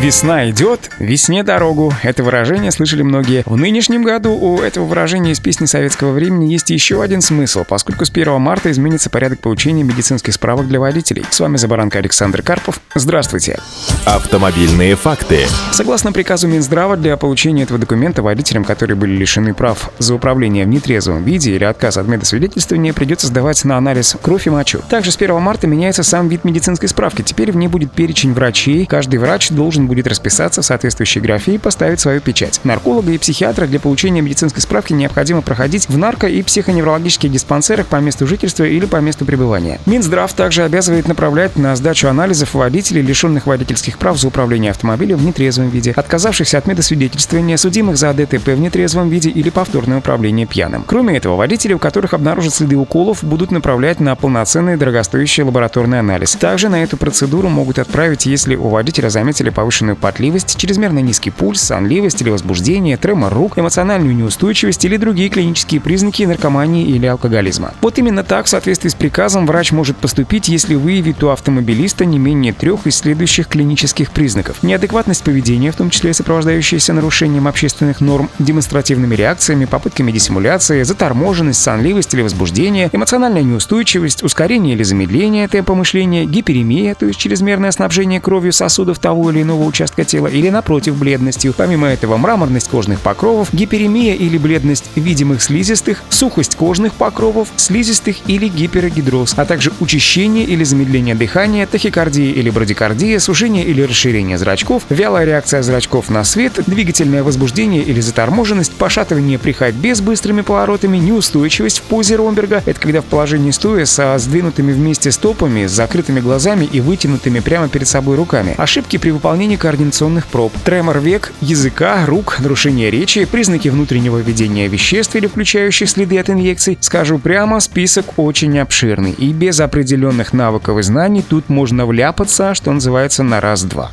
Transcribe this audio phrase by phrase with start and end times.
[0.00, 1.92] Весна идет, весне дорогу.
[2.04, 3.42] Это выражение слышали многие.
[3.46, 8.04] В нынешнем году у этого выражения из песни советского времени есть еще один смысл, поскольку
[8.04, 11.24] с 1 марта изменится порядок получения медицинских справок для водителей.
[11.28, 12.80] С вами Забаранка Александр Карпов.
[12.94, 13.58] Здравствуйте.
[14.06, 15.40] Автомобильные факты.
[15.72, 20.68] Согласно приказу Минздрава, для получения этого документа водителям, которые были лишены прав за управление в
[20.68, 24.80] нетрезвом виде или отказ от медосвидетельствования, придется сдавать на анализ кровь и мочу.
[24.88, 27.22] Также с 1 марта меняется сам вид медицинской справки.
[27.22, 28.86] Теперь в ней будет перечень врачей.
[28.86, 32.60] Каждый врач должен будет расписаться в соответствующей графе и поставить свою печать.
[32.62, 37.96] Нарколога и психиатра для получения медицинской справки необходимо проходить в нарко- и психоневрологических диспансерах по
[37.96, 39.80] месту жительства или по месту пребывания.
[39.86, 45.24] Минздрав также обязывает направлять на сдачу анализов водителей, лишенных водительских прав за управление автомобилем в
[45.24, 50.84] нетрезвом виде, отказавшихся от медосвидетельствования, судимых за ДТП в нетрезвом виде или повторное управление пьяным.
[50.86, 56.32] Кроме этого, водители, у которых обнаружат следы уколов, будут направлять на полноценный дорогостоящий лабораторный анализ.
[56.34, 61.30] Также на эту процедуру могут отправить, если у водителя заметили повышенную повышенную потливость, чрезмерно низкий
[61.30, 67.74] пульс, сонливость или возбуждение, тремор рук, эмоциональную неустойчивость или другие клинические признаки наркомании или алкоголизма.
[67.82, 72.18] Вот именно так, в соответствии с приказом, врач может поступить, если выявит у автомобилиста не
[72.18, 74.62] менее трех из следующих клинических признаков.
[74.62, 82.14] Неадекватность поведения, в том числе сопровождающаяся нарушением общественных норм, демонстративными реакциями, попытками диссимуляции, заторможенность, сонливость
[82.14, 88.54] или возбуждение, эмоциональная неустойчивость, ускорение или замедление темпа мышления, гиперемия, то есть чрезмерное снабжение кровью
[88.54, 91.54] сосудов того или иного участка тела или, напротив, бледностью.
[91.56, 98.48] Помимо этого, мраморность кожных покровов, гиперемия или бледность видимых слизистых, сухость кожных покровов, слизистых или
[98.48, 105.24] гиперогидроз, а также учащение или замедление дыхания, тахикардия или брадикардия, сужение или расширение зрачков, вялая
[105.24, 111.78] реакция зрачков на свет, двигательное возбуждение или заторможенность, пошатывание при ходьбе с быстрыми поворотами, неустойчивость
[111.80, 116.64] в позе Ромберга, это когда в положении стоя со сдвинутыми вместе стопами, с закрытыми глазами
[116.64, 122.38] и вытянутыми прямо перед собой руками, ошибки при выполнении координационных проб, тремор век, языка, рук,
[122.40, 126.78] нарушение речи, признаки внутреннего введения веществ или включающих следы от инъекций.
[126.80, 132.72] Скажу прямо, список очень обширный, и без определенных навыков и знаний тут можно вляпаться, что
[132.72, 133.92] называется, на раз-два.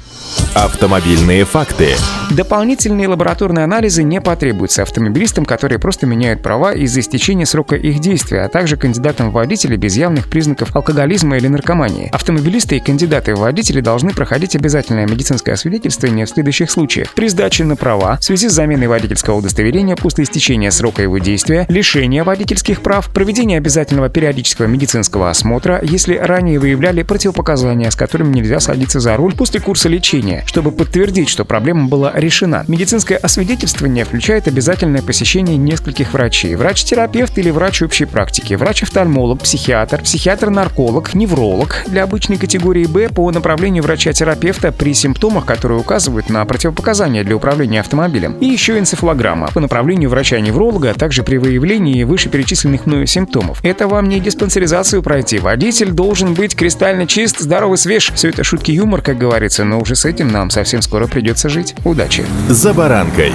[0.55, 1.89] Автомобильные факты.
[2.31, 8.41] Дополнительные лабораторные анализы не потребуются автомобилистам, которые просто меняют права из-за истечения срока их действия,
[8.41, 12.09] а также кандидатам в водители без явных признаков алкоголизма или наркомании.
[12.11, 17.13] Автомобилисты и кандидаты в водители должны проходить обязательное медицинское освидетельствование в следующих случаях.
[17.13, 21.65] При сдаче на права, в связи с заменой водительского удостоверения после истечения срока его действия,
[21.69, 28.59] лишение водительских прав, проведение обязательного периодического медицинского осмотра, если ранее выявляли противопоказания, с которыми нельзя
[28.59, 30.14] садиться за руль после курса лечения,
[30.45, 32.65] чтобы подтвердить, что проблема была решена.
[32.67, 36.55] Медицинское освидетельствование включает обязательное посещение нескольких врачей.
[36.55, 43.83] Врач-терапевт или врач общей практики, врач-офтальмолог, психиатр, психиатр-нарколог, невролог для обычной категории Б по направлению
[43.83, 48.33] врача-терапевта при симптомах, которые указывают на противопоказания для управления автомобилем.
[48.39, 53.59] И еще энцефалограмма по направлению врача-невролога, а также при выявлении вышеперечисленных мною симптомов.
[53.63, 55.39] Это вам не диспансеризацию пройти.
[55.39, 58.11] Водитель должен быть кристально чист, здоровый, свеж.
[58.15, 61.73] Все это шутки юмор, как говорится, но уже с этим нам совсем скоро придется жить.
[61.83, 62.23] Удачи!
[62.47, 63.33] «За баранкой».